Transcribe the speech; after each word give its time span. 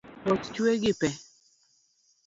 Koth 0.23 0.47
chwe 0.53 0.71
gi 0.81 0.93
pee. 0.99 1.15